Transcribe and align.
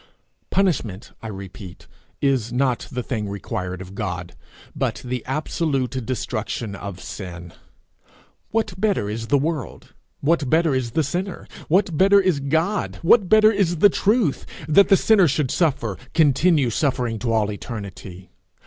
Punishment, 0.49 1.11
I 1.21 1.27
repeat, 1.27 1.85
is 2.23 2.51
not 2.51 2.87
the 2.91 3.03
thing 3.03 3.29
required 3.29 3.81
of 3.83 3.93
God, 3.93 4.33
but 4.75 5.03
the 5.05 5.23
absolute 5.27 6.03
destruction 6.07 6.73
of 6.73 6.99
sin. 6.99 7.53
What 8.49 8.73
better 8.81 9.11
is 9.11 9.27
the 9.27 9.37
world, 9.37 9.93
what 10.19 10.49
better 10.49 10.73
is 10.73 10.93
the 10.93 11.03
sinner, 11.03 11.47
what 11.67 11.95
better 11.99 12.19
is 12.19 12.39
God, 12.39 12.97
what 13.03 13.29
better 13.29 13.51
is 13.51 13.77
the 13.77 13.89
truth, 13.89 14.47
that 14.67 14.89
the 14.89 14.97
sinner 14.97 15.27
should 15.27 15.51
suffer 15.51 15.99
continue 16.15 16.71
suffering 16.71 17.19
to 17.19 17.31
all 17.31 17.51
eternity? 17.51 18.31